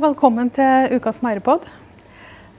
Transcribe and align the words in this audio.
og 0.00 0.14
velkommen 0.14 0.48
til 0.56 0.94
ukas 0.96 1.18
Mærepod. 1.20 1.66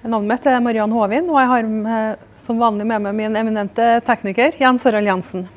Navnet 0.04 0.30
mitt 0.30 0.44
er 0.46 0.60
Mariann 0.62 0.92
Håvin, 0.94 1.26
og 1.32 1.40
jeg 1.40 1.50
har 1.50 1.66
med, 1.66 2.22
som 2.44 2.60
vanlig 2.62 2.86
med 2.86 3.02
meg 3.02 3.18
min 3.18 3.40
eminente 3.40 3.88
tekniker 4.06 4.60
Jens 4.62 4.86
Harald 4.86 5.10
Jensen. 5.10 5.48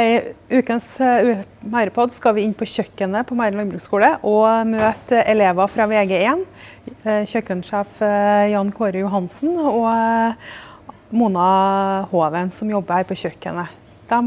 I 0.00 0.32
ukens 0.48 0.88
uh, 1.04 1.44
Mærepod 1.60 2.16
skal 2.16 2.38
vi 2.38 2.46
inn 2.46 2.56
på 2.56 2.64
kjøkkenet 2.70 3.28
på 3.28 3.36
Mære 3.36 3.58
landbruksskole 3.58 4.14
og 4.24 4.64
møte 4.70 5.20
elever 5.28 5.68
fra 5.74 5.90
VG1. 5.92 6.46
Uh, 7.04 7.22
kjøkkensjef 7.28 8.00
Jan 8.54 8.72
Kåre 8.72 9.04
Johansen 9.04 9.60
og 9.60 11.12
Mona 11.12 11.48
Håven, 12.14 12.54
som 12.56 12.72
jobber 12.72 13.02
her 13.02 13.10
på 13.10 13.20
kjøkkenet. 13.26 13.80
De 14.08 14.20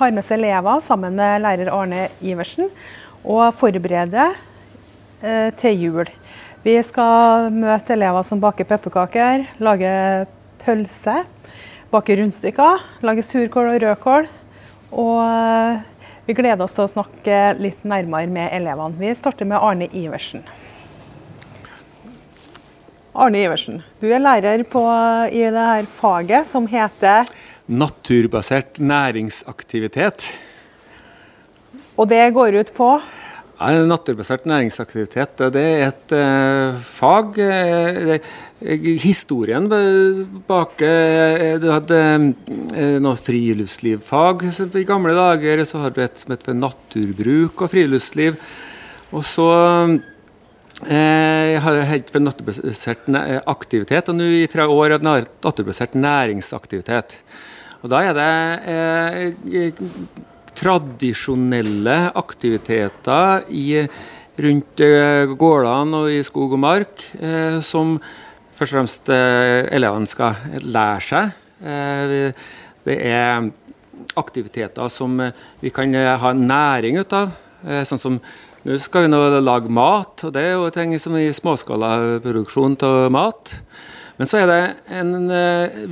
har 0.00 0.16
med 0.16 0.24
seg 0.24 0.38
elever 0.40 0.80
sammen 0.86 1.20
med 1.20 1.42
lærer 1.44 1.74
Arne 1.76 2.06
Iversen 2.24 2.72
og 3.20 3.50
forbereder 3.60 4.46
Eh, 4.49 4.49
til 5.20 5.82
jul. 5.84 6.08
Vi 6.64 6.74
skal 6.84 7.48
møte 7.52 7.94
elever 7.94 8.24
som 8.28 8.40
baker 8.40 8.66
pepperkaker, 8.68 9.46
lager 9.64 10.26
pølse, 10.60 11.22
baker 11.90 12.20
rundstykker, 12.20 12.82
lager 13.06 13.24
surkål 13.26 13.70
og 13.72 13.78
rødkål. 13.84 14.28
Og 14.90 15.14
eh, 15.24 15.80
vi 16.26 16.36
gleder 16.38 16.64
oss 16.66 16.74
til 16.76 16.84
å 16.84 16.90
snakke 16.90 17.38
litt 17.58 17.86
nærmere 17.88 18.30
med 18.30 18.52
elevene. 18.54 18.98
Vi 19.00 19.14
starter 19.18 19.48
med 19.48 19.62
Arne 19.62 19.88
Iversen. 19.96 20.44
Arne 23.10 23.40
Iversen, 23.42 23.80
du 23.98 24.06
er 24.06 24.22
lærer 24.22 24.62
på, 24.70 24.84
i 25.32 25.42
det 25.50 25.64
her 25.72 25.88
faget 25.90 26.46
som 26.46 26.68
heter 26.70 27.26
Naturbasert 27.70 28.78
næringsaktivitet. 28.82 30.28
Og 31.98 32.08
det 32.10 32.22
går 32.34 32.60
ut 32.60 32.70
på 32.74 32.92
ja, 33.60 33.82
naturbasert 33.84 34.46
næringsaktivitet 34.48 35.42
det 35.52 35.60
er 35.60 35.82
et 35.90 36.12
eh, 36.16 36.78
fag. 36.80 37.36
Uh, 37.36 38.14
historien 39.00 39.66
bak 40.48 40.80
uh, 40.80 41.58
Du 41.60 41.66
hadde 41.68 41.98
noe 43.04 43.20
friluftslivfag 43.20 44.46
i 44.48 44.86
gamle 44.88 45.12
dager. 45.16 45.64
Så 45.68 45.82
hadde 45.82 46.00
du 46.00 46.04
et 46.06 46.22
som 46.22 46.32
het 46.32 46.48
naturbruk 46.56 47.60
og 47.60 47.72
friluftsliv. 47.72 48.40
Og 49.12 49.26
så 49.28 49.50
jeg 50.88 51.60
har 51.60 51.76
jeg 51.76 52.06
for 52.08 52.24
naturbasert 52.24 53.08
aktivitet, 53.44 54.08
og 54.08 54.16
nå 54.16 54.28
fra 54.48 54.64
år 54.72 54.96
av 54.96 55.04
naturbasert 55.04 55.92
næringsaktivitet. 55.92 57.18
Og 57.82 57.90
Da 57.92 58.00
er 58.08 58.16
det 58.16 58.30
tradisjonelle 60.60 61.98
aktiviteter 62.18 63.46
i, 63.48 63.80
rundt 64.40 64.82
eh, 64.84 65.30
gårdene 65.38 66.02
og 66.02 66.12
i 66.12 66.20
skog 66.26 66.56
og 66.56 66.62
mark 66.62 67.04
eh, 67.20 67.58
som 67.64 67.96
først 68.56 68.74
og 68.74 68.76
fremst 68.76 69.12
eh, 69.14 69.70
elevene 69.72 70.08
skal 70.08 70.60
lære 70.64 71.04
seg. 71.04 71.36
det 71.60 72.94
er 73.04 73.50
aktiviteter 74.16 74.88
som 74.88 75.18
vi 75.60 75.72
kan 75.72 75.92
ha 75.92 76.30
næring 76.32 76.96
ut 77.02 77.12
av. 77.12 77.34
sånn 77.84 78.00
som 78.00 78.16
nå 78.64 78.78
skal 78.80 79.04
vi 79.04 79.10
nå 79.12 79.40
lage 79.44 79.68
mat, 79.68 80.24
og 80.24 80.32
det 80.32 80.40
er 80.40 80.54
jo 80.54 80.70
ting 80.72 80.94
som 80.98 81.18
i 81.20 81.26
småskalaproduksjon 81.36 82.78
av 82.84 83.10
mat. 83.12 83.52
Men 84.16 84.28
så 84.28 84.40
er 84.40 84.48
det 84.48 84.62
en 84.88 85.12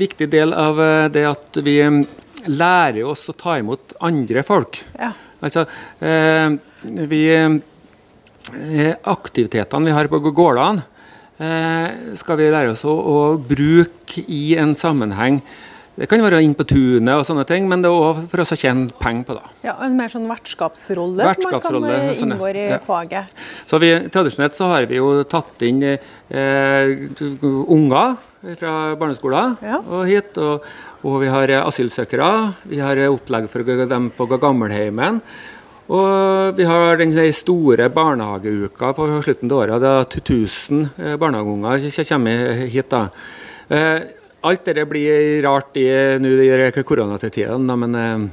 viktig 0.01 0.31
del 0.33 0.57
av 0.57 0.81
det 1.13 1.27
at 1.29 1.61
vi 1.65 1.77
lærer 2.47 3.05
oss 3.09 3.29
å 3.31 3.37
ta 3.37 3.59
imot 3.59 3.97
andre 4.05 4.45
folk. 4.47 4.79
Ja. 4.99 5.13
Altså, 5.45 5.65
eh, 6.01 6.51
vi, 7.09 7.23
eh, 7.35 8.95
aktivitetene 9.05 9.91
vi 9.91 9.97
har 9.97 10.11
på 10.11 10.21
gårdene, 10.31 10.83
eh, 11.39 12.15
skal 12.15 12.37
vi 12.37 12.51
lære 12.51 12.73
oss 12.75 12.85
å, 12.85 12.95
å, 12.95 13.19
bruke 13.39 14.25
i 14.27 14.57
en 14.57 14.75
sammenheng. 14.75 15.43
Det 15.99 16.07
kan 16.07 16.21
være 16.23 16.39
inn 16.47 16.53
på 16.55 16.63
tunet 16.69 17.11
og 17.11 17.25
sånne 17.27 17.43
ting, 17.49 17.65
men 17.67 17.83
det 17.83 17.91
er 17.91 17.97
òg 17.99 18.21
for 18.31 18.45
oss 18.45 18.55
å 18.55 18.59
tjene 18.59 18.87
penger 19.03 19.25
på 19.27 19.35
det. 19.35 19.49
Ja, 19.67 19.75
En 19.83 19.97
mer 19.99 20.13
sånn 20.13 20.29
vertskapsrolle, 20.31 21.25
vertskapsrolle 21.27 22.15
som 22.15 22.31
man 22.31 22.39
kan 22.39 22.47
inngå 22.47 22.51
i 22.55 22.67
ja. 22.71 22.79
faget. 22.87 23.33
Så 23.67 23.81
vi, 23.83 23.91
Tradisjonelt 24.15 24.55
så 24.55 24.69
har 24.71 24.87
vi 24.87 25.01
jo 25.01 25.09
tatt 25.27 25.65
inn 25.67 25.83
eh, 25.83 26.93
unger 27.67 28.15
fra 28.61 28.75
barneskolen 29.01 29.57
ja. 29.67 29.81
og 29.83 30.07
hit. 30.07 30.39
Og, 30.39 30.69
og, 31.03 31.17
vi 31.25 31.33
har 31.35 31.55
asylsøkere. 31.65 32.31
Vi 32.71 32.79
har 32.79 33.01
opplegg 33.09 33.49
for 33.51 33.67
dem 33.67 34.11
på 34.15 34.29
gammelheimen. 34.37 35.19
Og 35.89 36.55
vi 36.55 36.69
har 36.69 37.01
den 37.01 37.11
store 37.33 37.89
barnehageuka 37.91 38.93
på 38.95 39.09
slutten 39.25 39.51
av 39.51 39.65
året. 39.65 39.89
Er 39.91 40.07
1000 40.23 40.87
eh, 40.95 41.19
barnehageunger 41.19 41.91
som 41.91 42.09
kommer 42.13 42.63
hit. 42.71 42.95
da. 42.95 43.09
Eh, 43.69 44.18
alt 44.47 44.69
dette 44.69 44.85
blir 44.87 45.43
rart 45.43 45.77
i 45.81 45.89
nå 46.23 46.35
i 46.43 46.85
koronatiden, 46.87 47.67
men 47.83 47.99
eh, 47.99 48.29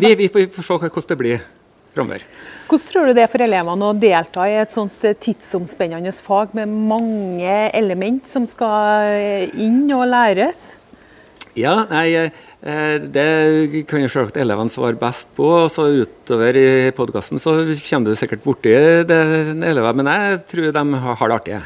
vi, 0.00 0.14
vi, 0.16 0.28
får 0.28 0.64
se 0.64 0.78
hvordan 0.80 1.10
det 1.10 1.18
blir 1.20 1.42
framover. 1.96 2.24
Hvordan 2.66 2.86
tror 2.90 3.06
du 3.06 3.16
det 3.16 3.26
er 3.26 3.30
for 3.32 3.44
elevene 3.44 3.90
å 3.90 3.96
delta 3.96 4.46
i 4.48 4.56
et 4.60 4.72
sånt 4.72 5.04
eh, 5.06 5.16
tidsomspennende 5.20 6.14
fag 6.24 6.56
med 6.56 6.72
mange 6.72 7.58
element 7.76 8.26
som 8.30 8.48
skal 8.48 9.12
eh, 9.12 9.52
inn 9.60 9.84
og 9.94 10.06
læres? 10.10 10.64
Ja, 11.56 11.86
nei, 11.88 12.10
eh, 12.12 12.96
Det 13.00 13.84
kan 13.88 14.02
jo 14.02 14.10
selvsagt 14.12 14.36
elevene 14.36 14.72
svare 14.72 14.98
best 15.00 15.30
på. 15.36 15.46
og 15.64 15.70
så 15.72 15.88
Utover 16.02 16.56
i 16.56 16.90
podkasten 16.92 17.40
kommer 17.40 18.10
du 18.10 18.16
sikkert 18.16 18.44
borti 18.44 18.74
det 19.08 19.22
men 19.96 20.06
jeg 20.12 20.44
tror 20.50 20.72
de 20.72 20.84
har 21.00 21.28
det 21.28 21.36
artig. 21.36 21.62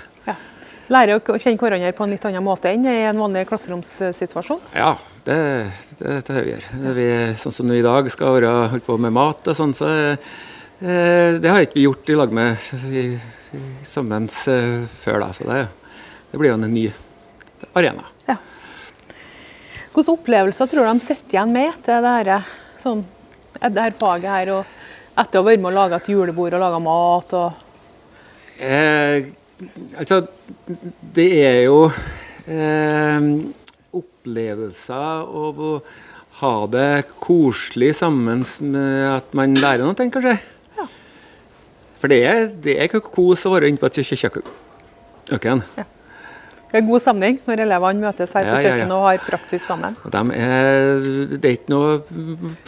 Lærer 0.91 1.21
å 1.21 1.39
kjenne 1.39 1.59
hverandre 1.61 1.93
på 1.95 2.07
en 2.07 2.15
litt 2.15 2.25
annen 2.27 2.43
måte 2.43 2.73
enn 2.73 2.87
i 2.91 2.97
en 3.07 3.21
vanlig 3.23 3.45
klasseromssituasjon? 3.47 4.63
Ja, 4.75 4.97
det, 5.27 5.41
det, 6.01 6.17
det 6.27 6.47
gjør 6.49 6.97
vi. 6.97 7.11
Sånn 7.39 7.55
som 7.55 7.71
i 7.71 7.85
dag 7.87 8.11
skal 8.11 8.41
være 8.41 8.55
holdt 8.73 8.89
på 8.89 8.99
med 8.99 9.15
mat 9.15 9.53
og 9.53 9.57
sånn, 9.57 9.77
så 9.77 9.91
Eh, 10.81 11.35
det 11.37 11.51
har 11.53 11.61
ikke 11.61 11.77
vi 11.77 11.83
gjort 11.85 12.09
i 12.09 12.15
lag 12.17 12.31
med 12.33 12.71
i, 12.89 13.03
i, 13.53 13.59
sammen 13.85 14.25
eh, 14.49 14.87
før, 14.89 15.19
da, 15.21 15.27
så 15.37 15.45
det, 15.45 15.59
det, 16.31 16.39
blir 16.41 16.49
jo 16.49 16.57
en 16.57 16.73
ny 16.73 16.87
arena. 17.77 18.07
Ja. 18.25 18.39
Hvilke 19.93 20.15
opplevelser 20.15 20.71
tror 20.71 20.89
du 20.89 20.89
de 20.89 21.03
sitter 21.05 21.37
igjen 21.37 21.53
med 21.53 21.69
etter 21.75 22.01
det 22.01 22.15
her, 22.15 22.49
sånn, 22.81 23.03
det 23.61 23.85
her 23.85 23.99
faget 24.01 24.33
her, 24.33 24.55
og 24.55 25.21
etter 25.21 25.37
å 25.37 25.45
ha 25.45 25.51
vært 25.51 25.61
med 25.61 25.69
og 25.69 25.77
laga 25.83 26.01
et 26.01 26.09
julebord 26.15 26.57
og 26.57 26.65
laga 26.65 26.81
mat? 26.87 27.37
Og 27.37 28.65
eh, 28.65 29.29
altså, 29.99 30.23
det 31.17 31.29
er 31.45 31.59
jo 31.67 31.85
eh, 32.47 33.29
opplevelser 33.97 35.27
av 35.45 35.61
å 35.61 35.75
ha 36.41 36.55
det 36.73 37.05
koselig 37.21 37.93
sammen 38.01 38.45
med 38.73 39.05
at 39.11 39.37
man 39.37 39.59
lærer 39.59 39.85
noe, 39.85 39.97
kanskje. 39.99 40.39
Ja. 40.79 40.89
For 42.01 42.13
det 42.13 42.21
er, 42.25 42.45
det 42.65 42.79
er 42.81 42.93
kos 43.05 43.45
å 43.45 43.55
være 43.55 43.69
inne 43.69 43.81
på 43.81 43.91
et 43.91 44.01
kjøkken. 44.01 45.65
Ja. 45.77 45.89
Det 46.71 46.79
er 46.79 46.87
god 46.87 47.03
stemning 47.03 47.39
når 47.49 47.65
elevene 47.65 48.07
møtes 48.07 48.35
her 48.37 48.45
på 48.47 48.53
ja, 48.55 48.61
kjøkkenet 48.63 48.93
ja, 48.93 48.99
og 48.99 49.07
har 49.09 49.23
praksis 49.25 49.65
sammen. 49.67 49.97
De 50.15 50.21
er, 50.39 51.09
det 51.33 51.49
er 51.49 51.57
ikke 51.57 51.73
noe 51.73 51.97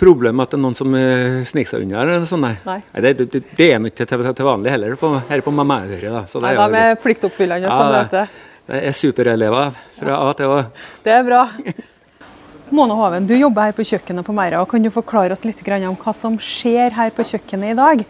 problem 0.00 0.42
at 0.42 0.50
det 0.50 0.58
er 0.58 0.62
noen 0.64 0.78
som 0.78 0.96
eh, 0.98 1.38
sniker 1.46 1.76
seg 1.76 1.84
unna. 1.86 2.02
eller 2.02 2.26
sånn, 2.26 2.42
nei. 2.48 2.56
nei. 2.66 2.80
Det, 3.06 3.12
det, 3.20 3.44
det, 3.52 3.68
er 3.68 3.86
ikke 3.86 4.08
til, 4.10 4.26
til, 4.26 4.48
vanlig 4.48 4.74
heller 4.74 4.98
på, 4.98 5.12
her 5.28 5.44
på 5.46 5.54
Mammaøret. 5.54 6.02
De 6.02 6.42
er 6.50 6.74
litt... 6.74 7.04
pliktoppfyllende 7.04 7.70
ja, 7.70 7.78
som 7.78 7.94
møte. 7.94 8.26
Det 8.72 8.82
er 8.90 8.98
superelever 8.98 9.78
fra 10.00 10.18
A 10.26 10.34
til 10.38 10.50
Å. 10.50 10.60
Det 11.06 11.14
er 11.14 11.24
bra. 11.26 11.46
Mona 12.72 12.96
Hoven, 12.96 13.26
du 13.28 13.34
jobber 13.36 13.68
her 13.68 13.74
på 13.76 13.84
kjøkkenet 13.86 14.26
på 14.26 14.34
Meira. 14.34 14.62
Kan 14.66 14.82
du 14.82 14.90
forklare 14.90 15.36
oss 15.36 15.44
litt 15.44 15.62
om 15.62 15.96
hva 16.00 16.14
som 16.16 16.38
skjer 16.40 16.94
her 16.96 17.10
på 17.14 17.26
kjøkkenet 17.28 17.74
i 17.74 17.78
dag? 17.78 18.04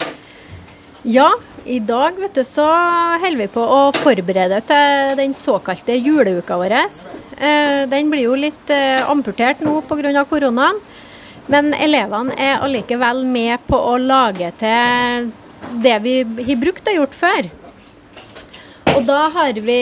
Ja, 1.02 1.32
i 1.64 1.78
dag 1.78 2.16
vet 2.18 2.34
du, 2.34 2.42
så 2.44 2.64
holder 3.22 3.38
vi 3.38 3.48
på 3.52 3.62
å 3.62 3.80
forberede 3.94 4.58
til 4.66 5.16
den 5.18 5.34
såkalte 5.36 5.94
juleuka 5.94 6.56
vår. 6.58 6.74
Eh, 6.74 7.82
den 7.90 8.10
blir 8.10 8.26
jo 8.26 8.38
litt 8.38 8.70
eh, 8.72 9.02
amputert 9.06 9.62
nå 9.62 9.80
pga. 9.86 10.24
koronaen. 10.28 10.80
Men 11.46 11.72
elevene 11.74 12.34
er 12.38 12.62
allikevel 12.62 13.24
med 13.26 13.62
på 13.66 13.76
å 13.76 13.96
lage 13.98 14.52
til 14.58 15.32
det 15.82 15.96
vi 16.02 16.20
har 16.22 16.60
brukt 16.60 16.88
og 16.88 16.98
gjort 17.00 17.18
før. 17.18 17.50
Og 18.92 19.06
da 19.08 19.20
har 19.32 19.56
vi 19.64 19.80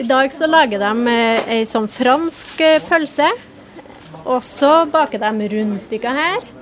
I 0.00 0.04
dag 0.06 0.32
så 0.32 0.46
lager 0.46 0.80
de 0.80 1.12
eh, 1.12 1.54
ei 1.58 1.62
sånn 1.64 1.88
fransk 1.88 2.60
pølse. 2.88 3.30
Og 4.26 4.42
så 4.42 4.84
baker 4.90 5.22
de 5.22 5.48
rundstykker 5.52 6.20
her. 6.20 6.55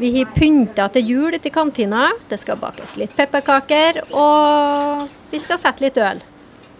Vi 0.00 0.08
har 0.14 0.30
pynta 0.32 0.86
til 0.94 1.10
jul 1.12 1.34
ute 1.36 1.50
i 1.50 1.52
kantina. 1.52 2.06
Det 2.28 2.38
skal 2.40 2.56
bakes 2.56 2.94
litt 2.96 3.12
pepperkaker, 3.18 3.98
og 4.16 5.10
vi 5.28 5.40
skal 5.42 5.60
sette 5.60 5.84
litt 5.84 5.98
øl. 6.00 6.22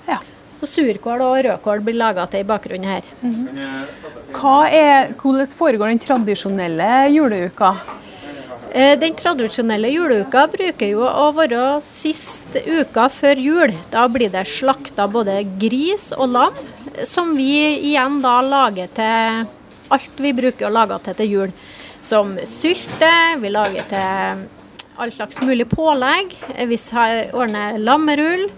Ja. 0.07 0.17
Og 0.61 0.69
surkål 0.69 1.25
og 1.27 1.35
rødkål 1.45 1.83
blir 1.85 1.99
laga 2.01 2.25
til 2.33 2.41
i 2.41 2.49
bakgrunnen 2.49 2.89
her. 2.89 3.03
Mm 3.21 3.49
-hmm. 3.49 4.65
er, 4.73 5.13
hvordan 5.21 5.47
foregår 5.47 5.89
den 5.89 5.99
tradisjonelle 5.99 7.09
juleuka? 7.11 7.77
Eh, 8.73 8.99
den 8.99 9.15
tradisjonelle 9.15 9.89
juleuka 9.89 10.47
bruker 10.47 10.87
jo 10.87 11.03
å 11.03 11.33
være 11.33 11.81
sist 11.83 12.57
uka 12.67 13.09
før 13.09 13.37
jul. 13.37 13.73
Da 13.91 14.09
blir 14.09 14.31
det 14.31 14.47
slakta 14.47 15.09
både 15.09 15.45
gris 15.59 16.13
og 16.13 16.29
lam, 16.29 16.55
som 17.05 17.37
vi 17.37 17.79
igjen 17.91 18.23
da 18.23 18.41
lager 18.41 18.87
til 18.87 19.47
alt 19.91 20.21
vi 20.23 20.33
bruker 20.33 20.69
å 20.69 20.73
lage 20.73 20.99
til 21.05 21.15
til 21.15 21.31
jul. 21.35 21.53
Som 22.11 22.33
sylte, 22.43 23.09
vi 23.39 23.51
lager 23.55 23.85
til 23.87 24.41
all 24.99 25.13
slags 25.15 25.37
mulig 25.47 25.69
pålegg. 25.71 26.33
Vi 26.67 26.79
ordner 27.31 27.77
lammerull. 27.79 28.49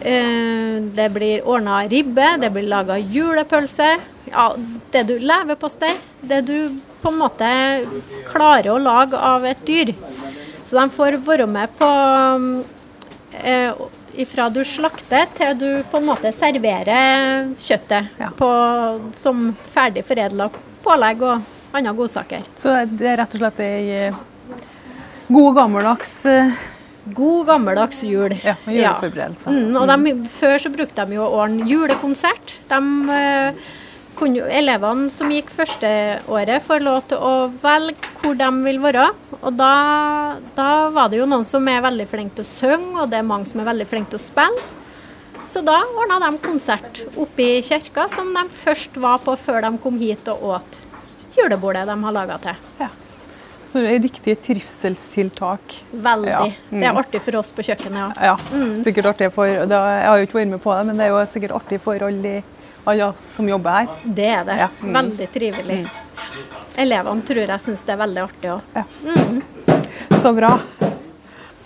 Eh, 0.00 0.80
det 0.96 1.06
blir 1.14 1.46
ordna 1.46 1.84
ribbe, 1.86 2.26
det 2.42 2.50
blir 2.50 2.66
laga 2.66 2.96
julepølse. 2.98 3.92
Ja, 4.32 4.48
det 4.90 5.04
du 5.06 5.14
Leverpostei. 5.22 5.92
Det 6.20 6.40
du 6.48 6.74
på 7.04 7.12
en 7.12 7.22
måte 7.22 7.52
klarer 8.32 8.72
å 8.74 8.82
lage 8.82 9.14
av 9.30 9.46
et 9.46 9.62
dyr. 9.66 9.94
Så 10.64 10.80
de 10.80 10.88
får 10.90 11.20
være 11.22 11.46
med 11.46 11.78
på 11.78 11.94
eh, 13.44 13.86
Ifra 14.12 14.50
du 14.52 14.60
slakter 14.66 15.30
til 15.38 15.54
du 15.56 15.70
på 15.88 16.02
en 16.02 16.10
måte 16.10 16.34
serverer 16.34 17.46
kjøttet 17.62 18.18
ja. 18.18 18.34
på, 18.36 18.50
som 19.16 19.52
ferdig 19.72 20.02
foredla 20.04 20.50
pålegg 20.82 21.22
og 21.30 21.51
andre 21.72 21.94
godsaker. 21.96 22.46
Så 22.60 22.76
det 22.90 23.08
er 23.12 23.18
rett 23.22 23.34
og 23.36 23.42
slett 23.42 23.64
ei 23.64 23.96
eh, 24.08 24.20
god 25.32 25.58
gammeldags 25.62 26.14
uh... 26.28 26.68
God 27.04 27.48
gammeldags 27.48 28.04
jul. 28.06 28.30
Ja, 28.44 28.54
juleforberedelser. 28.66 29.50
Ja. 29.50 29.58
Mm, 29.58 29.76
og 29.80 29.88
de, 29.90 30.12
før 30.30 30.60
så 30.62 30.70
brukte 30.70 31.02
de 31.02 31.16
jo 31.16 31.24
åren 31.26 31.56
julekonsert. 31.66 32.52
De 32.70 32.78
uh, 33.08 33.72
kunne, 34.18 34.44
elevene 34.54 35.08
som 35.10 35.32
gikk 35.34 35.50
førsteåret, 35.50 36.62
får 36.62 36.84
lov 36.86 37.00
til 37.10 37.18
å 37.18 37.32
velge 37.56 38.12
hvor 38.20 38.38
de 38.38 38.50
vil 38.68 38.78
være. 38.84 39.08
Og 39.40 39.50
da, 39.58 39.72
da, 40.54 40.68
var 40.94 41.10
det 41.10 41.18
jo 41.18 41.26
noen 41.26 41.48
som 41.48 41.66
er 41.66 41.82
veldig 41.82 42.06
flinke 42.06 42.38
til 42.38 42.46
å 42.46 42.52
synge, 42.52 42.94
og 43.02 43.10
det 43.10 43.18
er 43.18 43.26
mange 43.32 43.50
som 43.50 43.64
er 43.64 43.70
veldig 43.72 43.88
flinke 43.90 44.14
til 44.14 44.22
å 44.22 44.26
spille. 44.28 44.70
Så 45.50 45.60
da 45.66 45.80
ordna 45.98 46.20
de 46.22 46.38
konsert 46.44 47.02
oppe 47.18 47.48
i 47.58 47.66
kirka, 47.66 48.06
som 48.08 48.30
de 48.30 48.46
først 48.54 48.94
var 49.02 49.18
på 49.26 49.34
før 49.36 49.64
de 49.66 49.74
kom 49.82 49.98
hit 49.98 50.30
og 50.30 50.46
åt 50.54 50.82
julebordet 51.36 51.86
de 51.88 51.96
har 52.04 52.14
laga 52.14 52.38
til. 52.42 52.66
Ja. 52.80 52.88
Så 53.72 53.80
det 53.80 53.92
er 53.94 54.02
riktige 54.04 54.36
trivselstiltak. 54.36 55.76
Veldig. 55.90 56.32
Ja. 56.32 56.42
Mm. 56.44 56.80
Det 56.80 56.88
er 56.88 56.98
artig 57.00 57.22
for 57.24 57.38
oss 57.40 57.52
på 57.56 57.64
kjøkkenet. 57.64 58.18
Ja, 58.20 58.34
ja 58.34 58.34
mm. 58.52 58.82
sikkert 58.84 59.14
artig 59.14 59.30
for 59.32 59.48
Jeg 59.48 59.68
har 59.72 60.18
jo 60.20 60.26
ikke 60.26 60.42
vært 60.42 60.50
med 60.52 60.60
på 60.60 60.74
det, 60.76 60.82
men 60.90 61.00
det 61.00 61.06
er 61.06 61.14
jo 61.14 61.22
sikkert 61.32 61.56
artig 61.56 61.80
for 61.80 62.04
alle 62.08 62.42
alle 62.84 63.12
som 63.16 63.48
jobber 63.48 63.70
her. 63.70 63.88
Det 64.04 64.26
er 64.26 64.44
det. 64.44 64.56
Ja. 64.58 64.68
Mm. 64.82 64.94
Veldig 64.98 65.28
trivelig. 65.32 65.78
Mm. 65.86 66.58
Elevene 66.84 67.26
tror 67.28 67.42
jeg 67.54 67.64
syns 67.64 67.84
det 67.86 67.94
er 67.94 68.00
veldig 68.02 68.22
artig 68.26 68.52
òg. 68.52 68.72
Ja. 68.74 68.84
Mm. 69.06 69.42
Så 70.22 70.32
bra. 70.36 70.52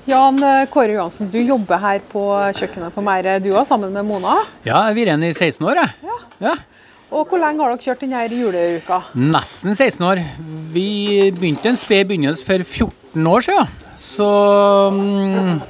Jan 0.07 0.39
Kåre 0.71 0.95
Johansen, 0.95 1.31
du 1.33 1.41
jobber 1.41 1.81
her 1.83 1.99
på 2.13 2.23
kjøkkenet 2.55 2.95
på 2.95 3.03
Meire, 3.03 3.41
du 3.43 3.49
òg, 3.51 3.65
sammen 3.67 3.91
med 3.91 4.07
Mona? 4.07 4.37
Ja, 4.63 4.69
jeg 4.69 4.77
har 4.77 4.95
vært 5.01 5.11
igjen 5.11 5.27
i 5.27 5.33
16 5.33 5.67
år, 5.67 5.81
jeg. 5.83 6.13
Ja. 6.47 6.55
Og 7.15 7.29
Hvor 7.31 7.39
lenge 7.39 7.63
har 7.63 7.71
dere 7.71 7.85
kjørt 7.85 8.01
denne 8.03 8.25
juleuka? 8.27 8.99
Nesten 9.15 9.77
16 9.77 10.03
år. 10.03 10.21
Vi 10.73 11.31
begynte 11.31 11.71
en 11.71 11.79
sped 11.79 12.09
begynnelse 12.09 12.43
for 12.45 12.65
14 12.65 13.29
år 13.31 13.47
siden. 13.47 13.69
Så 13.97 14.27
um, 14.91 15.61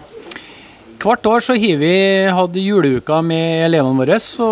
Hvert 1.03 1.29
år 1.29 1.44
så 1.44 1.55
har 1.61 1.77
vi 1.83 1.93
hatt 2.33 2.56
juleuka 2.56 3.21
med 3.23 3.67
elevene 3.69 4.00
våre, 4.00 4.17
så, 4.19 4.49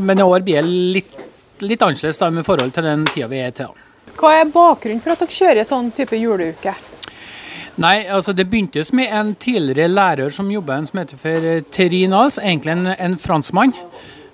men 0.00 0.22
i 0.22 0.24
år 0.24 0.46
blir 0.46 0.62
det 0.62 0.70
litt, 0.94 1.18
litt 1.66 1.82
annerledes 1.82 2.22
da, 2.22 2.30
med 2.30 2.46
forhold 2.46 2.72
til 2.72 2.86
den 2.86 3.02
tida 3.10 3.28
vi 3.28 3.42
er 3.42 3.52
til. 3.58 3.74
Hva 4.14 4.30
er 4.38 4.48
bakgrunnen 4.54 5.02
for 5.02 5.12
at 5.12 5.20
dere 5.20 5.34
kjører 5.34 5.66
sånn 5.68 5.90
type 5.98 6.16
juleuke? 6.16 6.72
Nei, 7.82 8.06
altså 8.06 8.32
Det 8.32 8.46
begynte 8.46 8.86
med 8.94 9.10
en 9.10 9.34
tidligere 9.34 9.90
lærer 9.90 10.30
som 10.30 10.48
jobba 10.50 10.78
en 10.78 10.86
som 10.86 11.02
heter 11.02 11.18
for 11.18 11.48
Terry 11.74 12.04
Nals, 12.06 12.38
egentlig 12.38 12.78
en, 12.78 12.86
en 12.94 13.18
franskmann. 13.18 13.74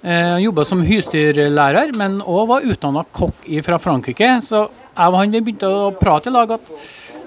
Eh, 0.00 0.38
jobba 0.46 0.64
som 0.64 0.80
husdyrlærer, 0.80 1.92
men 1.92 2.22
òg 2.24 2.46
var 2.48 2.64
utdanna 2.64 3.04
kokk 3.12 3.44
fra 3.66 3.76
Frankrike. 3.82 4.30
Så 4.40 4.64
jeg 4.64 5.12
og 5.12 5.18
han 5.20 5.34
begynte 5.36 5.68
å 5.68 5.90
prate 5.96 6.30
i 6.30 6.34
lag 6.34 6.56
at 6.56 6.74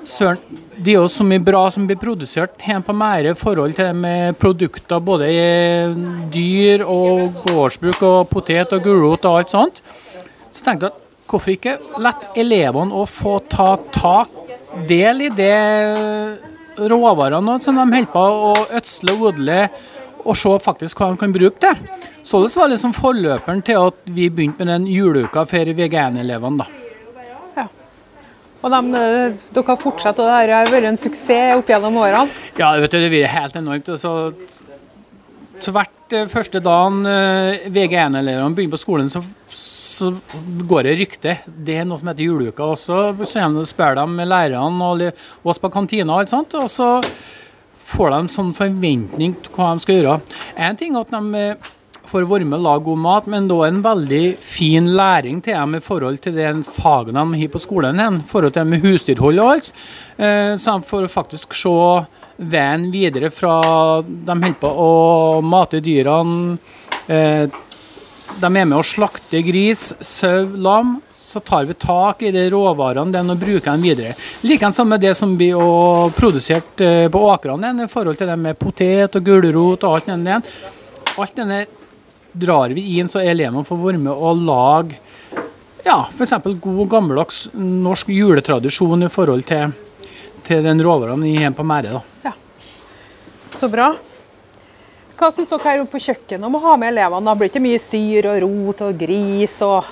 Søren, 0.03 0.39
det 0.75 0.91
er 0.91 0.97
jo 0.97 1.07
så 1.07 1.23
mye 1.23 1.39
bra 1.39 1.61
som 1.71 1.85
blir 1.87 1.95
produsert 1.95 2.59
her 2.65 2.81
på 2.83 2.91
Mære 2.91 3.31
i 3.31 3.37
forhold 3.39 3.77
til 3.77 3.85
det 3.87 3.95
med 3.95 4.35
produkter, 4.35 4.99
både 4.99 5.29
i 5.31 5.45
dyr 6.33 6.83
og 6.83 7.37
gårdsbruk 7.45 8.03
og 8.03 8.27
potet 8.33 8.73
og 8.75 8.83
gulrot 8.83 9.29
og 9.29 9.37
alt 9.39 9.53
sånt. 9.53 9.79
Så 10.51 10.65
tenkte 10.65 10.89
jeg 10.89 10.91
at 10.91 11.29
hvorfor 11.31 11.53
ikke 11.55 11.77
la 12.03 12.11
elevene 12.35 12.99
å 12.99 13.05
få 13.07 13.37
ta 13.47 13.77
tak, 13.95 14.35
del 14.89 15.27
i 15.27 15.31
det 15.31 15.55
råvarene 16.75 17.59
som 17.61 17.77
de 17.77 17.85
holder 17.85 18.11
på 18.11 18.23
å 18.49 18.53
ødsle 18.73 19.15
og 19.15 19.27
odle, 19.31 19.59
og 20.23 20.37
se 20.39 20.53
faktisk 20.63 21.01
hva 21.01 21.11
de 21.11 21.19
kan 21.19 21.33
bruke 21.35 21.59
det. 21.63 21.73
Så 22.23 22.39
det 22.43 22.53
var 22.55 22.71
liksom 22.71 22.95
forløperen 22.95 23.63
til 23.65 23.81
at 23.89 24.13
vi 24.15 24.29
begynte 24.29 24.63
med 24.63 24.73
den 24.73 24.87
juleuka 24.91 25.45
for 25.49 25.75
VG1-elevene. 25.75 26.63
da. 26.63 26.83
Og 28.63 28.71
de, 28.71 28.79
eh, 28.95 29.41
dere 29.51 29.67
har 29.67 29.79
fortsatt, 29.79 30.19
og 30.19 30.29
det 30.29 30.53
har 30.55 30.71
vært 30.71 30.87
en 30.87 30.99
suksess 30.99 31.57
opp 31.57 31.67
gjennom 31.67 31.99
årene? 31.99 32.31
Ja, 32.55 32.71
vet 32.79 32.93
du, 32.93 32.99
det 33.03 33.11
blir 33.11 33.27
helt 33.27 33.57
enormt. 33.59 33.91
Så, 33.99 34.13
så 35.59 35.73
hvert 35.75 36.15
uh, 36.15 36.23
første 36.31 36.61
dagen 36.63 37.03
eh, 37.09 37.67
VG1-elevene 37.67 38.55
begynner 38.55 38.77
på 38.77 38.79
skolen, 38.79 39.11
så, 39.11 39.19
så, 39.51 40.13
går 40.63 40.87
det 40.87 40.95
rykte. 41.01 41.37
Det 41.45 41.75
er 41.81 41.87
noe 41.89 41.99
som 41.99 42.13
heter 42.13 42.29
juleuka. 42.29 42.63
også. 42.71 43.27
så 43.27 43.65
spør 43.67 43.99
de 43.99 44.27
lærerne 44.31 44.87
og 44.87 45.03
oss 45.43 45.59
på 45.59 45.73
kantina, 45.73 46.21
og 46.23 46.71
så 46.71 46.95
får 47.93 48.13
de 48.13 48.33
sånn 48.33 48.51
forventning 48.57 49.37
til 49.43 49.55
hva 49.55 49.71
de 49.73 49.85
skal 49.85 49.99
gjøre. 49.99 50.19
En 50.57 50.79
ting 50.79 50.97
er 50.97 51.05
at 51.05 51.13
de 51.13 51.45
får 52.13 52.25
å 52.25 52.29
være 52.29 52.45
med 52.45 52.59
og 52.59 52.65
lage 52.67 52.85
god 52.87 53.01
mat, 53.01 53.27
men 53.31 53.47
da 53.49 53.59
en 53.65 53.81
veldig 53.85 54.23
fin 54.43 54.91
læring 54.97 55.39
til 55.43 55.57
dem 55.57 55.77
i 55.77 55.83
forhold 55.83 56.19
til 56.21 56.35
den 56.37 56.61
fagene 56.65 57.23
de 57.31 57.41
har 57.41 57.53
på 57.53 57.61
skolen, 57.63 58.01
i 58.01 58.27
forhold 58.29 58.53
til 58.53 58.61
det 58.61 58.71
med 58.73 58.83
husdyrhold 58.85 59.41
og 59.41 59.53
alt. 59.55 59.71
Eh, 60.17 60.53
så 60.59 60.77
de 60.77 60.89
får 60.89 61.09
faktisk 61.13 61.55
se 61.57 61.77
veien 62.53 62.89
videre 62.93 63.31
fra 63.33 63.55
de 64.03 64.33
holder 64.33 64.59
på 64.61 64.73
å 64.83 64.93
mate 65.45 65.81
dyrene. 65.83 66.57
Eh, 67.07 67.45
de 68.33 68.49
er 68.49 68.53
med 68.53 68.77
å 68.77 68.85
slakte 68.85 69.41
gris, 69.45 69.91
sau, 70.01 70.45
lam. 70.53 70.97
Så 71.33 71.39
tar 71.41 71.65
vi 71.65 71.73
tak 71.73 72.21
i 72.21 72.31
de 72.31 72.43
råvarene 72.53 73.09
den 73.13 73.33
og 73.33 73.39
bruker 73.41 73.71
dem 73.71 73.81
videre. 73.81 74.13
Likeens 74.45 74.77
med 74.85 75.01
det 75.01 75.15
som 75.17 75.33
blir 75.37 75.57
produsert 76.13 76.81
eh, 76.85 77.07
på 77.09 77.21
åkrene 77.25 77.71
i 77.81 77.87
forhold 77.89 78.19
til 78.19 78.29
det 78.29 78.35
med 78.37 78.59
potet 78.59 79.17
og 79.17 79.25
gulrot 79.25 79.87
og 79.87 79.95
alt 79.95 80.11
det 80.11 80.19
der. 80.27 80.59
Alt 81.17 81.39
denne 81.39 81.63
drar 82.33 82.69
vi 82.77 82.99
inn 82.99 83.09
så 83.09 83.21
elevene 83.21 83.65
får 83.65 83.81
være 83.81 84.03
med 84.05 84.13
og 84.13 84.45
lage 84.45 85.01
ja, 85.83 85.97
f.eks. 86.13 86.37
god, 86.61 86.85
gammeldags 86.89 87.47
norsk 87.57 88.13
juletradisjon 88.13 89.03
i 89.03 89.11
forhold 89.11 89.43
til, 89.49 89.73
til 90.45 90.63
den 90.63 90.81
råvaren 90.85 91.25
har 91.37 91.57
på 91.57 91.65
Mære. 91.67 91.99
Ja. 92.23 92.31
Så 93.57 93.67
bra. 93.73 93.89
Hva 95.17 95.29
syns 95.33 95.51
dere 95.51 95.65
her 95.65 95.83
på 95.89 95.99
kjøkkenet 96.01 96.47
om 96.47 96.55
å 96.57 96.63
ha 96.63 96.77
med 96.79 96.93
elevene? 96.93 97.25
Da 97.27 97.35
blir 97.37 97.49
det 97.49 97.53
ikke 97.53 97.65
mye 97.65 97.81
styr 97.81 98.29
og 98.31 98.39
rot 98.45 98.85
og 98.87 99.01
gris 99.01 99.59
og 99.65 99.91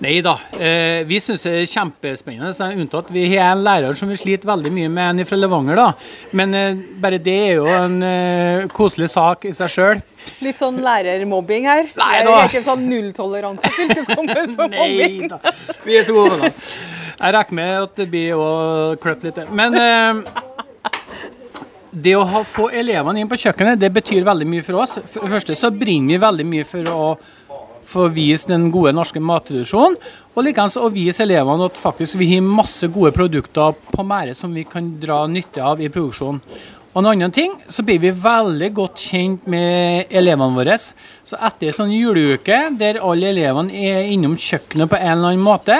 Nei 0.00 0.22
da, 0.24 0.32
eh, 0.56 1.02
vi 1.04 1.18
syns 1.20 1.42
det 1.44 1.50
er 1.60 1.66
kjempespennende. 1.68 2.54
Så 2.56 2.70
unntatt 2.72 3.10
vi 3.12 3.26
har 3.34 3.52
en 3.52 3.64
lærer 3.64 3.96
som 3.96 4.08
vi 4.08 4.16
sliter 4.16 4.48
veldig 4.48 4.72
mye 4.72 4.88
med 4.88 5.20
en 5.20 5.28
fra 5.28 5.36
Levanger. 5.36 5.76
da. 5.76 5.88
Men 6.32 6.54
eh, 6.56 6.78
bare 7.02 7.18
det 7.20 7.36
er 7.50 7.58
jo 7.58 7.66
en 7.68 7.98
eh, 8.02 8.68
koselig 8.72 9.10
sak 9.12 9.44
i 9.44 9.52
seg 9.56 9.74
sjøl. 9.74 10.00
Litt 10.40 10.62
sånn 10.62 10.80
lærermobbing 10.80 11.68
her? 11.68 11.90
Nei 12.00 12.14
da. 12.24 12.30
Det 12.30 12.36
er 12.38 12.48
ikke 12.48 12.62
en 12.62 12.68
sånn 12.70 12.86
nulltoleranse 12.88 13.72
fylkeskommunen 13.76 14.56
for 14.56 14.72
mobbing? 14.72 15.26
Nei 15.26 15.28
da, 15.28 15.56
vi 15.84 15.98
er 16.00 16.08
så 16.08 16.16
gode 16.16 16.38
venner. 16.38 16.70
Jeg 17.20 17.34
rekker 17.36 17.58
med 17.58 17.74
at 17.82 17.98
det 18.00 18.06
blir 18.08 18.40
å 18.40 18.52
klippe 19.02 19.28
litt. 19.28 19.42
Men 19.52 19.76
det 21.90 22.14
å 22.16 22.42
få 22.46 22.70
elevene 22.72 23.20
inn 23.20 23.28
på 23.28 23.36
kjøkkenet, 23.42 23.80
det 23.82 23.90
betyr 23.92 24.24
veldig 24.24 24.48
mye 24.48 24.64
for 24.64 24.80
oss. 24.80 24.96
For 25.10 25.26
det 25.26 25.34
første 25.34 25.58
så 25.58 25.72
brenner 25.74 26.14
vi 26.14 26.22
veldig 26.24 26.48
mye 26.48 26.66
for 26.68 26.88
å 26.88 27.04
få 27.86 28.08
vise 28.14 28.50
den 28.50 28.68
gode 28.72 28.92
norske 28.96 29.22
mattradisjonen. 29.22 29.96
Og 30.34 30.44
likeens 30.46 30.78
å 30.80 30.90
vise 30.92 31.24
elevene 31.24 31.68
at 31.68 31.78
faktisk 31.78 32.18
vi 32.20 32.28
har 32.34 32.44
masse 32.46 32.88
gode 32.92 33.12
produkter 33.16 33.74
på 33.90 34.04
Mære 34.06 34.36
som 34.38 34.52
vi 34.54 34.66
kan 34.68 34.92
dra 35.00 35.24
nytte 35.30 35.64
av 35.64 35.82
i 35.82 35.90
produksjonen. 35.92 36.42
Og 36.90 37.04
en 37.04 37.06
annen 37.12 37.30
ting, 37.30 37.52
så 37.70 37.84
blir 37.86 38.00
vi 38.02 38.10
veldig 38.10 38.68
godt 38.74 38.98
kjent 38.98 39.44
med 39.50 40.10
elevene 40.10 40.56
våre. 40.56 40.74
Så 40.74 41.38
etter 41.38 41.70
en 41.70 41.76
sånn 41.76 41.92
juleuke 41.94 42.56
der 42.80 42.98
alle 43.06 43.30
elevene 43.30 43.70
er 43.70 44.10
innom 44.10 44.34
kjøkkenet 44.34 44.90
på 44.90 44.98
en 44.98 45.12
eller 45.12 45.30
annen 45.30 45.44
måte, 45.44 45.76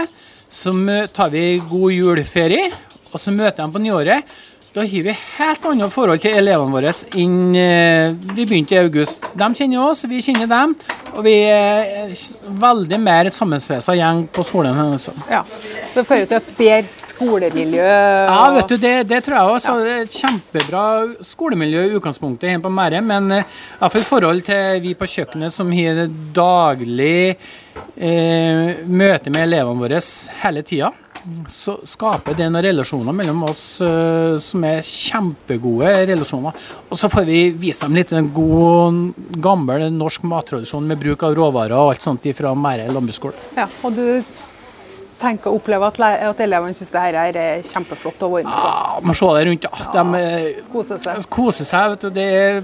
så 0.51 0.71
tar 1.11 1.33
vi 1.35 1.59
god 1.67 1.97
juleferie, 1.97 2.71
og 3.11 3.19
så 3.19 3.35
møter 3.35 3.65
de 3.65 3.75
på 3.75 3.83
nyåret. 3.83 4.39
Da 4.71 4.81
har 4.81 5.03
vi 5.03 5.13
helt 5.13 5.65
annet 5.67 5.91
forhold 5.91 6.21
til 6.23 6.37
elevene 6.39 6.71
våre 6.71 6.93
enn 7.19 7.57
eh, 7.59 8.13
vi 8.37 8.45
begynte 8.47 8.77
i 8.77 8.79
august. 8.79 9.25
De 9.35 9.49
kjenner 9.59 9.83
oss, 9.83 10.05
vi 10.07 10.21
kjenner 10.23 10.47
dem. 10.47 10.77
Og 11.17 11.25
vi 11.27 11.33
er 11.51 12.13
veldig 12.63 13.01
mer 13.03 13.33
sammensveisa 13.35 13.97
gjeng 13.99 14.29
på 14.31 14.45
skolen. 14.47 14.79
Også. 14.95 15.17
Ja. 15.27 15.43
Det 15.91 16.07
fører 16.07 16.31
til 16.31 16.39
et 16.39 16.53
bedre 16.61 17.11
skolemiljø? 17.11 17.89
Ja, 18.31 18.39
vet 18.55 18.71
du, 18.71 18.77
det, 18.79 18.95
det 19.11 19.21
tror 19.27 19.41
jeg 19.41 19.57
også. 19.57 19.75
Ja. 19.83 19.99
kjempebra 20.21 20.85
skolemiljø 21.33 21.89
i 21.89 21.99
utgangspunktet 21.99 22.53
hjemme 22.53 22.69
på 22.69 22.75
Mære, 22.79 23.03
men 23.03 23.41
iallfall 23.41 24.05
i 24.05 24.07
i 24.07 24.11
forhold 24.13 24.47
til 24.47 24.81
vi 24.87 24.95
på 24.95 25.11
kjøkkenet 25.17 25.55
som 25.55 25.75
har 25.75 26.05
daglig 26.39 27.35
eh, 27.35 28.87
møte 28.87 29.35
med 29.35 29.49
elevene 29.49 29.83
våre 29.83 30.05
hele 30.45 30.63
tida 30.63 30.95
så 31.49 31.77
skaper 31.87 32.37
det 32.39 32.49
noen 32.49 32.65
relasjoner 32.65 33.15
mellom 33.17 33.43
oss 33.51 33.65
uh, 33.85 34.37
som 34.41 34.65
er 34.67 34.81
kjempegode 34.87 35.91
relasjoner. 36.11 36.69
Og 36.89 37.01
så 37.01 37.11
får 37.13 37.27
vi 37.29 37.41
vise 37.61 37.87
dem 37.87 37.99
litt 37.99 38.13
en 38.17 38.31
god, 38.35 39.01
gammel 39.43 39.89
norsk 39.95 40.25
mattradisjon 40.31 40.87
med 40.89 41.01
bruk 41.01 41.25
av 41.27 41.37
råvarer 41.37 41.77
og 41.77 41.95
alt 41.95 42.07
sånt 42.07 42.29
fra 42.37 42.55
Mære 42.57 42.89
landbruksskole. 42.93 43.51
Ja, 43.59 43.69
og 43.85 43.97
du 43.97 44.23
tenker 45.21 45.53
å 45.53 45.61
oppleve 45.61 45.89
at, 45.91 46.01
at 46.31 46.43
elevene 46.43 46.77
syns 46.77 46.93
det 46.95 47.05
her 47.05 47.19
er 47.21 47.65
kjempeflott 47.69 48.25
å 48.25 48.33
være 48.33 48.49
med 48.49 48.57
på? 48.57 48.75
Ja, 48.75 49.01
må 49.05 49.17
se 49.17 49.31
deg 49.37 49.49
rundt. 49.51 49.69
Ja. 49.69 49.89
De 49.95 50.23
ja, 50.25 50.67
koser 50.73 51.03
seg. 51.05 51.25
Koser 51.33 51.69
seg, 51.69 51.95
vet 51.95 52.07
du. 52.07 52.13
Det 52.17 52.29
er 52.41 52.63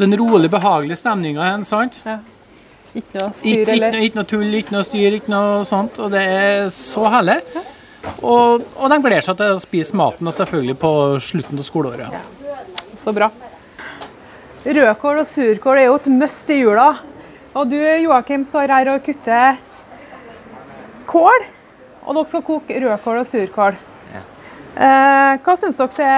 den 0.00 0.16
rolig, 0.16 0.50
behagelige 0.52 1.00
stemninga. 1.02 1.54
sant? 1.68 2.00
Ja. 2.06 2.20
Ikke 2.92 3.22
noe 3.22 3.32
styr, 3.36 3.68
eller? 3.72 3.94
Ikke, 3.94 4.06
ikke, 4.06 4.18
noe 4.20 4.28
tull, 4.28 4.56
ikke 4.58 4.74
noe 4.74 4.84
styr, 4.84 5.16
ikke 5.16 5.32
noe 5.32 5.62
sånt. 5.68 6.00
Og 6.02 6.12
det 6.12 6.22
er 6.28 6.66
så 6.74 7.06
herlig. 7.12 7.38
Og, 8.20 8.64
og 8.76 8.90
de 8.92 8.98
gleder 9.04 9.24
seg 9.24 9.38
til 9.38 9.54
å 9.54 9.62
spise 9.62 9.96
maten, 9.96 10.28
og 10.28 10.36
selvfølgelig 10.36 10.76
på 10.82 10.92
slutten 11.22 11.62
av 11.62 11.66
skoleåret. 11.66 12.12
Ja. 12.12 12.58
Så 13.00 13.14
bra. 13.16 13.30
Rødkål 14.62 15.22
og 15.22 15.26
surkål 15.26 15.80
er 15.80 15.88
jo 15.88 15.96
et 15.98 16.12
must 16.12 16.50
i 16.54 16.60
jula. 16.60 16.90
Og 17.52 17.68
du 17.68 17.78
Joakim 17.78 18.44
står 18.48 18.70
her 18.72 18.92
og 18.92 19.02
kutter 19.06 19.58
kål. 21.08 21.48
Og 22.02 22.16
dere 22.16 22.28
skal 22.28 22.44
koke 22.46 22.78
rødkål 22.84 23.22
og 23.22 23.28
surkål. 23.30 23.80
Ja. 24.12 24.22
Eh, 24.72 25.32
hva 25.42 25.56
syns 25.58 25.80
dere 25.80 26.12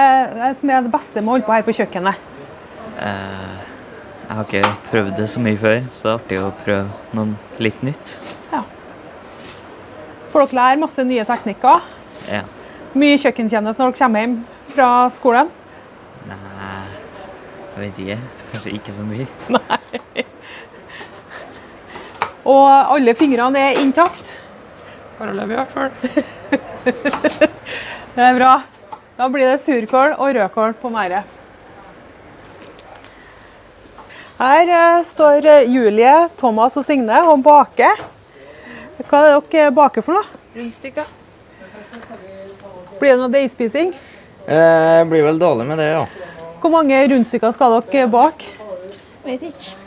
er, 0.49 0.57
som 0.59 0.71
er 0.71 0.85
det 0.85 0.93
beste 0.93 1.21
med 1.21 1.29
å 1.29 1.35
holde 1.35 1.47
på 1.47 1.55
her 1.55 1.65
på 1.65 1.75
kjøkkenet? 1.79 2.29
Eh, 3.05 3.64
jeg 4.25 4.35
har 4.37 4.47
ikke 4.47 4.69
prøvd 4.89 5.11
det 5.19 5.25
så 5.29 5.41
mye 5.43 5.57
før, 5.59 5.75
så 5.93 6.03
det 6.03 6.09
er 6.09 6.15
artig 6.17 6.37
å 6.41 6.47
prøve 6.63 7.17
noe 7.17 7.61
litt 7.61 7.83
nytt. 7.85 8.15
Ja. 8.49 8.63
Får 10.33 10.47
dere 10.47 10.57
lære 10.59 10.79
masse 10.81 11.05
nye 11.05 11.25
teknikker? 11.29 11.83
Ja. 12.31 12.41
Mye 12.97 13.19
kjøkkentjeneste 13.21 13.83
når 13.83 13.93
dere 13.93 13.99
kommer 13.99 14.23
hjem 14.23 14.35
fra 14.73 14.89
skolen? 15.13 15.51
Nei, 16.25 16.39
jeg 17.75 17.83
vet 17.83 18.01
ikke. 18.05 18.17
Kanskje 18.53 18.75
ikke 18.79 18.97
så 18.97 19.05
mye. 19.05 19.27
Nei. 19.59 20.25
Og 22.45 22.65
alle 22.65 23.15
fingrene 23.17 23.61
er 23.69 23.81
intakt? 23.81 24.33
Foreløpig 25.19 25.53
i 25.53 25.61
hvert 25.61 25.73
fall. 25.77 25.91
det 28.17 28.27
er 28.31 28.37
bra. 28.41 28.57
Da 29.15 29.29
blir 29.31 29.53
det 29.53 29.61
surkål 29.63 30.17
og 30.17 30.35
rødkål 30.35 30.77
på 30.81 30.93
merdet. 30.93 31.34
Her 34.35 34.67
uh, 34.67 35.03
står 35.07 35.45
eh, 35.47 35.69
Julie, 35.71 36.15
Thomas 36.35 36.75
og 36.75 36.83
Signe 36.83 37.21
og 37.23 37.39
baker. 37.43 38.01
Hva 39.07 39.21
er 39.21 39.29
det 39.29 39.51
dere 39.53 39.71
baker 39.71 40.03
for 40.03 40.17
noe? 40.17 40.41
Rundstykker. 40.57 41.07
Blir 42.99 43.13
det 43.13 43.21
noe 43.21 43.31
deigspising? 43.31 43.93
Eh, 44.45 45.01
blir 45.07 45.23
vel 45.23 45.39
dårlig 45.39 45.69
med 45.69 45.79
det, 45.79 45.87
ja. 45.93 46.03
Hvor 46.59 46.73
mange 46.73 46.99
rundstykker 47.13 47.55
skal 47.55 47.77
dere 47.79 48.11
bake? 48.11 48.51
Vet 49.23 49.47
ikke. 49.53 49.79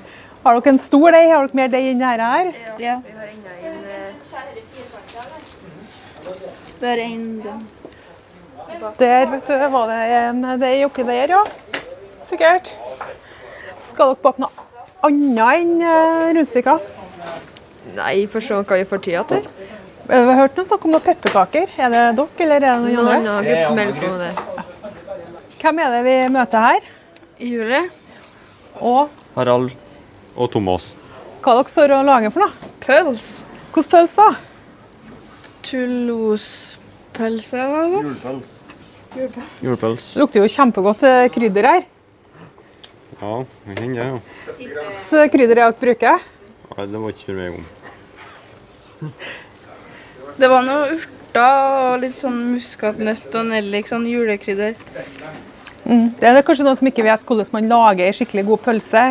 Har 0.47 0.57
dere 0.57 0.73
en 0.73 0.81
stor 0.81 1.13
deig? 1.13 1.29
Har 1.29 1.45
dere 1.45 1.61
mer 1.61 1.71
deig 1.77 1.93
enn 1.93 2.01
dette 2.07 2.33
her? 2.33 2.53
Ja. 2.81 2.97
Vi 3.05 3.13
har 3.21 3.29
enda 3.29 3.53
en 3.61 3.79
Vi 6.81 6.87
har 6.89 6.99
en 7.05 7.25
Der, 8.97 9.27
vet 9.29 9.47
du, 9.47 9.57
var 9.77 9.93
det 9.93 10.03
en 10.25 10.45
deig 10.61 10.87
oppi 10.89 11.05
der, 11.05 11.37
ja. 11.37 11.45
Sikkert. 12.29 12.73
Skal 13.99 14.13
dere 14.13 14.23
bake 14.23 14.39
noe 14.39 14.67
annet 15.09 15.57
enn 15.59 15.81
uh, 15.83 16.29
rundstykker? 16.37 16.85
Nei, 17.97 18.29
for 18.31 18.39
se 18.47 18.55
hva 18.55 18.77
vi 18.79 18.85
får 18.87 19.01
tida 19.03 19.25
til. 19.27 19.49
Jeg 20.07 20.29
har 20.29 20.39
hørt 20.39 20.55
noe 20.55 20.69
snakk 20.69 20.87
om 20.87 20.93
noen 20.95 21.03
pepperkaker. 21.03 21.73
Er 21.75 21.91
det 21.91 22.03
dere, 22.21 22.29
eller 22.45 22.55
er 22.55 22.63
det 22.63 22.75
noen, 22.85 22.95
noen 22.95 23.27
andre? 23.33 23.43
Noen 23.43 23.65
som 23.67 23.81
holder 23.83 23.99
på 23.99 24.13
med 24.13 24.23
det. 24.23 24.35
Hvem 25.65 25.83
er 25.83 25.97
det 25.97 26.05
vi 26.07 26.15
møter 26.37 26.67
her? 26.69 26.87
Julie. 27.49 27.83
Og 28.79 29.11
Harald. 29.35 29.75
Og 30.39 30.47
Thomas. 30.55 30.89
Hva 31.43 31.59
dere 31.59 31.75
står 31.75 31.99
og 31.99 32.07
lager 32.13 32.37
for 32.39 32.47
noe? 32.47 32.73
Pøls. 32.87 33.29
Hvilken 33.75 33.93
pøls 33.97 34.17
da? 34.23 34.31
Tullospølse. 35.73 37.67
Julepøls. 37.99 38.57
Julepøls. 39.19 40.11
Det 40.15 40.23
lukter 40.23 40.47
jo 40.47 40.57
kjempegodt 40.61 41.09
eh, 41.11 41.27
krydder 41.35 41.73
her. 41.75 41.89
Ja, 43.19 43.45
det 43.65 43.81
hender 43.81 43.99
det, 43.99 44.07
ja. 44.07 44.87
Så 45.11 45.25
krydder 45.33 45.57
er 45.57 45.65
dere 45.65 45.77
bruker? 45.81 46.27
Nei, 46.69 46.85
det 46.87 47.01
var 47.03 47.15
ikke 47.15 47.35
meg 47.35 47.57
om. 47.59 47.65
Det 50.39 50.51
var 50.53 50.63
noe 50.67 50.93
urter 50.95 51.43
og 51.43 52.01
litt 52.05 52.19
sånn 52.19 52.39
muskatnøtt 52.53 53.35
og 53.35 53.49
nellik, 53.51 53.89
sånn 53.91 54.07
julekrydder. 54.07 54.79
Mm. 55.89 56.13
Det 56.21 56.31
er 56.31 56.43
kanskje 56.47 56.67
noen 56.67 56.79
som 56.79 56.91
ikke 56.91 57.07
vet 57.07 57.25
hvordan 57.27 57.51
man 57.57 57.71
lager 57.73 58.07
en 58.07 58.17
skikkelig 58.17 58.45
god 58.53 58.65
pølse. 58.69 59.05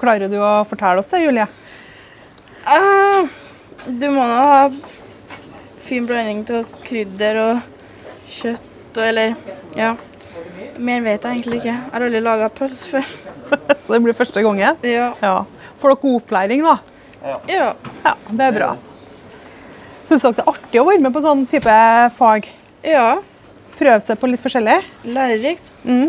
Klarer 0.00 0.30
du 0.30 0.38
å 0.38 0.52
fortelle 0.70 1.02
oss 1.02 1.10
det, 1.10 1.24
Julie? 1.24 1.46
Uh, 2.70 3.26
du 3.86 4.06
må 4.14 4.26
nå 4.28 4.46
ha 4.52 4.62
fin 5.80 6.06
blanding 6.06 6.44
av 6.54 6.70
krydder 6.84 7.40
og 7.42 8.28
kjøtt 8.30 8.98
og 9.00 9.06
eller 9.06 9.34
ja. 9.78 9.94
Mer 10.80 11.02
vet 11.04 11.24
jeg 11.24 11.36
egentlig 11.36 11.58
ikke. 11.60 11.72
Jeg 11.74 11.92
har 11.92 12.04
aldri 12.06 12.20
laga 12.24 12.46
pølse 12.56 12.94
før. 12.94 13.10
Så 13.84 13.92
det 13.92 14.00
blir 14.06 14.16
første 14.16 14.44
gangen? 14.44 14.78
Ja. 14.86 15.10
ja. 15.20 15.34
Får 15.80 15.92
dere 15.92 16.00
god 16.04 16.16
opplæring, 16.22 16.64
da? 16.64 16.76
Ja. 17.20 17.36
ja. 18.06 18.14
Det 18.30 18.46
er 18.46 18.56
bra. 18.56 18.70
Syns 20.08 20.24
dere 20.24 20.38
det 20.38 20.46
er 20.46 20.50
artig 20.54 20.80
å 20.80 20.86
være 20.88 21.04
med 21.04 21.14
på 21.14 21.22
sånn 21.24 21.44
type 21.50 21.76
fag? 22.16 22.48
Ja. 22.86 23.20
Prøve 23.76 24.00
seg 24.06 24.18
på 24.22 24.32
litt 24.32 24.42
forskjellig? 24.42 24.78
Lærerikt. 25.12 25.70
Mm. 25.84 26.08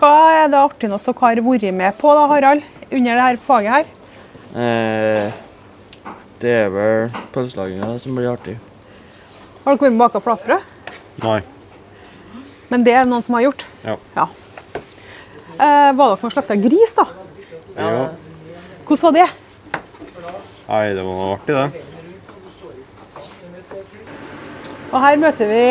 Hva 0.00 0.14
er 0.38 0.50
det 0.52 0.60
artigste 0.62 1.12
dere 1.12 1.20
har 1.20 1.44
vært 1.44 1.70
med 1.82 2.00
på, 2.00 2.16
da, 2.16 2.26
Harald, 2.32 2.66
under 2.88 3.20
dette 3.20 3.44
faget 3.44 3.76
her? 3.76 3.94
Eh, 4.64 5.38
det 6.40 6.58
er 6.64 6.72
vel 6.72 7.08
pølselaginga 7.34 7.94
som 8.00 8.16
blir 8.16 8.32
artig. 8.32 8.56
Har 9.66 9.76
dere 9.76 9.82
vært 9.84 9.90
med 9.92 10.04
baka 10.06 10.24
flatbrød? 10.24 10.70
Nei. 11.20 11.40
Men 12.70 12.86
det 12.86 12.94
er 12.94 13.08
noen 13.08 13.24
som 13.26 13.34
har 13.36 13.48
gjort? 13.48 13.66
Ja. 13.82 13.96
ja. 14.14 14.26
Eh, 15.60 15.90
var 15.92 16.14
dere 16.14 16.28
og 16.28 16.32
slakta 16.32 16.56
gris, 16.56 16.92
da? 16.96 17.06
Ja. 17.76 18.08
Hvordan 18.86 19.06
var 19.06 19.16
det? 19.18 19.28
Nei, 20.70 20.84
det 20.94 21.02
var 21.06 21.34
artig, 21.34 21.54
det. 21.56 21.86
Og 24.90 24.98
her 25.02 25.18
møter 25.22 25.50
vi 25.50 25.64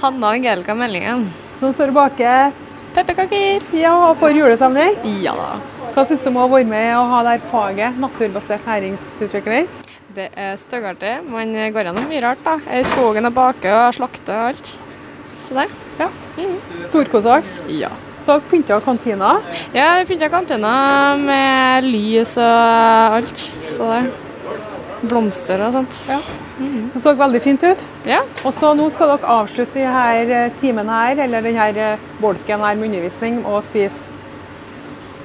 Hanna 0.00 0.26
og 0.26 0.34
Angelica 0.34 0.74
Meldingen. 0.78 1.28
Som 1.60 1.72
står 1.74 1.90
og 1.92 1.98
baker 1.98 2.52
Pepperkaker. 2.94 3.62
Ja, 3.78 3.92
og 4.08 4.18
får 4.18 4.34
julestemning. 4.34 4.96
Ja 5.22 5.34
da. 5.38 5.50
Hva 5.94 6.04
syns 6.06 6.24
du 6.26 6.30
om 6.30 6.40
å 6.42 6.48
være 6.50 6.66
med 6.70 6.90
og 6.98 7.10
ha 7.10 7.22
det 7.26 7.36
her 7.36 7.48
faget, 7.50 7.98
naturbasert 8.02 8.66
næringsutvikling? 8.66 9.70
Det 10.14 10.28
er 10.34 10.56
styggartig. 10.58 11.16
Man 11.30 11.54
går 11.54 11.86
gjennom 11.86 12.06
mye 12.10 12.22
rart. 12.24 12.42
da. 12.46 12.58
Er 12.66 12.82
i 12.82 12.86
skogen 12.86 13.30
og 13.30 13.34
baker 13.36 13.76
og 13.76 13.98
slakter 13.98 14.34
og 14.34 14.48
alt. 14.50 14.72
Så 15.40 15.54
det. 15.54 15.66
Ja. 15.98 16.08
Mm. 16.36 16.56
Storkosak. 16.88 17.44
Ja. 17.68 17.90
Så 18.24 18.40
pynta 18.40 18.80
kantina? 18.80 19.40
Ja, 19.72 19.98
vi 19.98 20.06
pynta 20.06 20.28
kantina 20.28 21.16
med 21.16 21.84
lys 21.84 22.36
og 22.36 23.16
alt. 23.16 23.46
Så 23.64 23.88
det. 23.92 24.02
Blomster 25.00 25.62
og 25.64 25.72
sånt. 25.72 26.04
Ja. 26.08 26.20
Mm. 26.58 26.90
Det 26.92 27.00
så 27.00 27.14
veldig 27.16 27.40
fint 27.42 27.62
ut. 27.64 27.86
Ja. 28.04 28.20
Og 28.44 28.52
så 28.54 28.74
Nå 28.76 28.90
skal 28.92 29.14
dere 29.14 29.32
avslutte 29.40 29.80
denne 29.80 30.42
timen 30.60 30.92
her, 30.92 31.24
eller 31.24 31.46
denne 31.48 31.94
bolken 32.20 32.60
her 32.60 32.76
med 32.76 32.90
undervisning 32.90 33.40
og 33.46 33.64
spise 33.64 33.96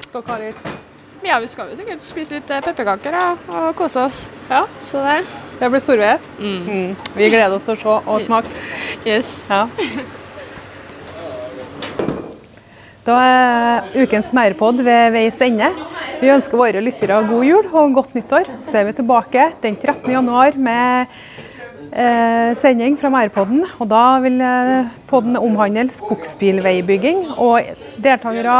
Skal 0.06 0.22
dere 0.22 0.32
ha 0.32 0.38
litt 0.40 1.26
Ja, 1.26 1.40
vi 1.42 1.50
skal 1.52 1.68
jo 1.68 1.76
sikkert 1.76 2.04
spise 2.06 2.38
litt 2.38 2.48
pepperkaker 2.48 3.12
ja, 3.12 3.26
og 3.50 3.74
kose 3.76 4.06
oss. 4.06 4.22
Ja. 4.48 4.64
Så 4.80 5.04
det. 5.04 5.20
Det 5.56 5.70
blir 5.72 5.80
storveis. 5.80 6.20
Mm. 6.38 6.68
Mm. 6.68 6.96
Vi 7.16 7.28
gleder 7.32 7.56
oss 7.56 7.64
til 7.64 7.76
å 7.76 7.80
se 7.80 7.96
og 8.12 8.24
smake. 8.26 8.50
Yes. 9.08 9.30
Ja. 9.48 9.64
Da 13.06 13.16
er 13.22 14.02
ukens 14.02 14.32
Meierpod 14.34 14.82
ved 14.82 15.14
veis 15.14 15.38
ende. 15.46 15.70
Vi 16.18 16.32
ønsker 16.32 16.58
våre 16.58 16.82
lyttere 16.82 17.20
god 17.28 17.44
jul 17.46 17.68
og 17.70 17.94
godt 17.94 18.16
nyttår. 18.18 18.50
Så 18.66 18.80
er 18.80 18.88
vi 18.88 18.96
tilbake 18.98 19.44
den 19.62 19.78
13. 19.78 20.10
januar 20.10 20.58
med 20.58 21.14
eh, 21.92 22.50
sending 22.58 22.98
fra 22.98 23.12
Meierpodden. 23.14 23.62
Og 23.78 23.88
da 23.92 24.02
vil 24.24 24.42
eh, 24.42 24.90
podden 25.08 25.38
omhandle 25.38 25.86
skogsbilveibygging. 25.94 27.22
Og 27.38 27.70
deltakere 28.02 28.58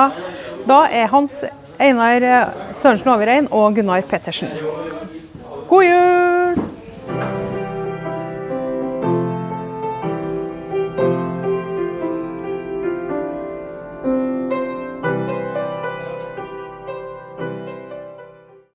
da 0.67 0.81
er 0.95 1.11
Hans 1.13 1.43
Einar 1.83 2.25
Sørensen 2.79 3.13
Overein 3.13 3.51
og 3.51 3.77
Gunnar 3.77 4.07
Pettersen. 4.07 4.55